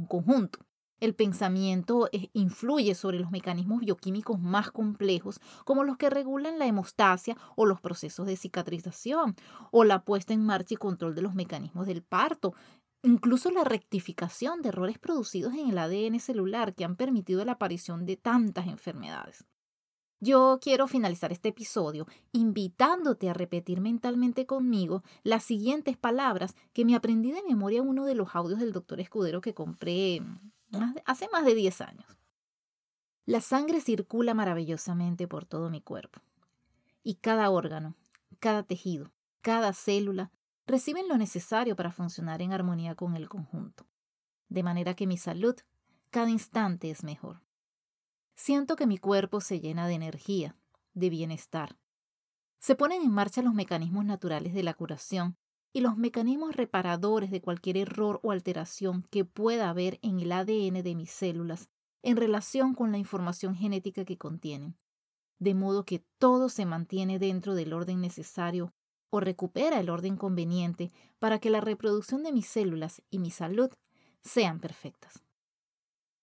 conjunto. 0.07 0.59
El 0.99 1.13
pensamiento 1.13 2.09
eh, 2.11 2.29
influye 2.33 2.95
sobre 2.95 3.19
los 3.19 3.29
mecanismos 3.29 3.81
bioquímicos 3.81 4.39
más 4.39 4.71
complejos, 4.71 5.39
como 5.63 5.83
los 5.83 5.97
que 5.97 6.09
regulan 6.09 6.57
la 6.57 6.65
hemostasia 6.65 7.37
o 7.55 7.65
los 7.65 7.79
procesos 7.79 8.25
de 8.25 8.35
cicatrización, 8.35 9.35
o 9.71 9.83
la 9.83 10.03
puesta 10.03 10.33
en 10.33 10.43
marcha 10.43 10.73
y 10.73 10.77
control 10.77 11.13
de 11.13 11.21
los 11.21 11.35
mecanismos 11.35 11.85
del 11.85 12.01
parto, 12.01 12.53
incluso 13.03 13.51
la 13.51 13.63
rectificación 13.63 14.61
de 14.61 14.69
errores 14.69 14.97
producidos 14.97 15.53
en 15.53 15.69
el 15.69 15.77
ADN 15.77 16.19
celular 16.19 16.73
que 16.73 16.83
han 16.83 16.95
permitido 16.95 17.45
la 17.45 17.53
aparición 17.53 18.05
de 18.05 18.17
tantas 18.17 18.67
enfermedades. 18.67 19.45
Yo 20.19 20.57
quiero 20.59 20.87
finalizar 20.87 21.31
este 21.31 21.49
episodio 21.49 22.07
invitándote 22.31 23.29
a 23.29 23.35
repetir 23.35 23.81
mentalmente 23.81 24.47
conmigo 24.47 25.03
las 25.21 25.43
siguientes 25.43 25.95
palabras 25.95 26.55
que 26.73 26.85
me 26.85 26.95
aprendí 26.95 27.31
de 27.31 27.43
memoria 27.43 27.81
en 27.81 27.87
uno 27.87 28.03
de 28.03 28.15
los 28.15 28.35
audios 28.35 28.59
del 28.59 28.73
doctor 28.73 28.99
Escudero 28.99 29.41
que 29.41 29.53
compré 29.53 30.23
hace 31.05 31.27
más 31.31 31.45
de 31.45 31.55
10 31.55 31.81
años. 31.81 32.17
La 33.25 33.41
sangre 33.41 33.81
circula 33.81 34.33
maravillosamente 34.33 35.27
por 35.27 35.45
todo 35.45 35.69
mi 35.69 35.81
cuerpo. 35.81 36.21
Y 37.03 37.15
cada 37.15 37.49
órgano, 37.49 37.95
cada 38.39 38.63
tejido, 38.63 39.11
cada 39.41 39.73
célula 39.73 40.31
reciben 40.65 41.07
lo 41.07 41.17
necesario 41.17 41.75
para 41.75 41.91
funcionar 41.91 42.41
en 42.41 42.53
armonía 42.53 42.95
con 42.95 43.15
el 43.15 43.29
conjunto. 43.29 43.85
De 44.49 44.63
manera 44.63 44.93
que 44.93 45.07
mi 45.07 45.17
salud 45.17 45.55
cada 46.09 46.29
instante 46.29 46.89
es 46.89 47.03
mejor. 47.03 47.41
Siento 48.35 48.75
que 48.75 48.87
mi 48.87 48.97
cuerpo 48.97 49.41
se 49.41 49.59
llena 49.59 49.87
de 49.87 49.95
energía, 49.95 50.55
de 50.93 51.09
bienestar. 51.09 51.77
Se 52.59 52.75
ponen 52.75 53.01
en 53.01 53.11
marcha 53.11 53.41
los 53.41 53.53
mecanismos 53.53 54.05
naturales 54.05 54.53
de 54.53 54.63
la 54.63 54.73
curación 54.73 55.37
y 55.73 55.81
los 55.81 55.97
mecanismos 55.97 56.55
reparadores 56.55 57.31
de 57.31 57.41
cualquier 57.41 57.77
error 57.77 58.19
o 58.23 58.31
alteración 58.31 59.03
que 59.09 59.25
pueda 59.25 59.69
haber 59.69 59.99
en 60.01 60.19
el 60.19 60.31
ADN 60.31 60.81
de 60.83 60.95
mis 60.95 61.11
células 61.11 61.69
en 62.03 62.17
relación 62.17 62.73
con 62.73 62.91
la 62.91 62.97
información 62.97 63.55
genética 63.55 64.05
que 64.05 64.17
contienen, 64.17 64.77
de 65.39 65.53
modo 65.53 65.85
que 65.85 66.03
todo 66.17 66.49
se 66.49 66.65
mantiene 66.65 67.19
dentro 67.19 67.53
del 67.53 67.73
orden 67.73 68.01
necesario 68.01 68.73
o 69.09 69.19
recupera 69.19 69.79
el 69.79 69.89
orden 69.89 70.17
conveniente 70.17 70.91
para 71.19 71.39
que 71.39 71.49
la 71.49 71.61
reproducción 71.61 72.23
de 72.23 72.31
mis 72.31 72.47
células 72.47 73.01
y 73.09 73.19
mi 73.19 73.31
salud 73.31 73.69
sean 74.21 74.59
perfectas. 74.59 75.23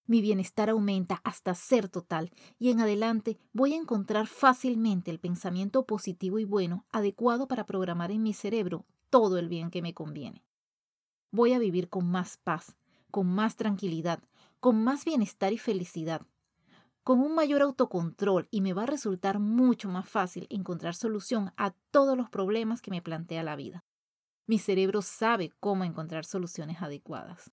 Mi 0.07 0.21
bienestar 0.21 0.69
aumenta 0.69 1.21
hasta 1.25 1.55
ser 1.55 1.89
total 1.89 2.31
y 2.59 2.71
en 2.71 2.81
adelante 2.81 3.39
voy 3.55 3.73
a 3.73 3.79
encontrar 3.79 4.27
fácilmente 4.27 5.11
el 5.11 5.19
pensamiento 5.19 5.87
positivo 5.87 6.39
y 6.39 6.45
bueno 6.45 6.85
adecuado 6.93 7.49
para 7.49 7.65
programar 7.65 8.11
en 8.11 8.23
mi 8.23 8.35
cerebro 8.35 8.85
todo 9.15 9.39
el 9.39 9.49
bien 9.49 9.71
que 9.71 9.81
me 9.81 9.95
conviene. 9.95 10.45
Voy 11.31 11.53
a 11.53 11.61
vivir 11.61 11.89
con 11.89 12.05
más 12.11 12.37
paz, 12.37 12.75
con 13.13 13.29
más 13.29 13.55
tranquilidad, 13.55 14.21
con 14.59 14.83
más 14.83 15.05
bienestar 15.05 15.53
y 15.53 15.59
felicidad, 15.59 16.23
con 17.05 17.21
un 17.21 17.33
mayor 17.33 17.63
autocontrol 17.63 18.49
y 18.51 18.61
me 18.61 18.73
va 18.73 18.83
a 18.83 18.87
resultar 18.87 19.39
mucho 19.39 19.89
más 19.89 20.09
fácil 20.09 20.49
encontrar 20.51 20.97
solución 20.97 21.53
a 21.57 21.77
todos 21.93 22.17
los 22.17 22.29
problemas 22.29 22.83
que 22.83 22.91
me 22.91 23.03
plantea 23.03 23.45
la 23.45 23.55
vida. 23.55 23.85
Mi 24.49 24.59
cerebro 24.59 25.01
sabe 25.01 25.53
cómo 25.61 25.85
encontrar 25.85 26.25
soluciones 26.25 26.83
adecuadas. 26.83 27.53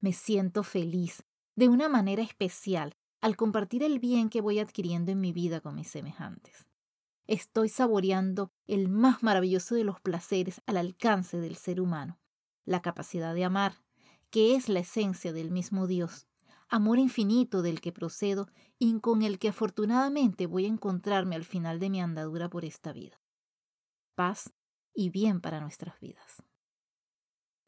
Me 0.00 0.14
siento 0.14 0.62
feliz, 0.62 1.24
de 1.56 1.68
una 1.68 1.90
manera 1.90 2.22
especial, 2.22 2.96
al 3.20 3.36
compartir 3.36 3.82
el 3.82 3.98
bien 3.98 4.30
que 4.30 4.40
voy 4.40 4.60
adquiriendo 4.60 5.12
en 5.12 5.20
mi 5.20 5.34
vida 5.34 5.60
con 5.60 5.74
mis 5.74 5.88
semejantes 5.88 6.66
estoy 7.26 7.68
saboreando 7.68 8.52
el 8.66 8.88
más 8.88 9.22
maravilloso 9.22 9.74
de 9.74 9.84
los 9.84 10.00
placeres 10.00 10.62
al 10.66 10.76
alcance 10.76 11.40
del 11.40 11.56
ser 11.56 11.80
humano, 11.80 12.18
la 12.64 12.82
capacidad 12.82 13.34
de 13.34 13.44
amar, 13.44 13.74
que 14.30 14.54
es 14.54 14.68
la 14.68 14.80
esencia 14.80 15.32
del 15.32 15.50
mismo 15.50 15.86
Dios, 15.86 16.26
amor 16.68 16.98
infinito 16.98 17.62
del 17.62 17.80
que 17.80 17.92
procedo 17.92 18.48
y 18.78 18.98
con 19.00 19.22
el 19.22 19.38
que 19.38 19.48
afortunadamente 19.48 20.46
voy 20.46 20.66
a 20.66 20.68
encontrarme 20.68 21.36
al 21.36 21.44
final 21.44 21.78
de 21.78 21.90
mi 21.90 22.00
andadura 22.00 22.48
por 22.48 22.64
esta 22.64 22.92
vida. 22.92 23.20
Paz 24.14 24.52
y 24.94 25.10
bien 25.10 25.40
para 25.40 25.60
nuestras 25.60 25.98
vidas. 26.00 26.42